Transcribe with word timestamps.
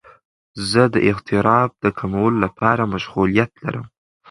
زه 0.69 0.81
د 0.93 0.95
اضطراب 1.09 1.69
د 1.83 1.85
کمولو 1.99 2.37
لپاره 2.45 2.83
مشغولیت 2.93 3.51
لرم. 3.63 3.85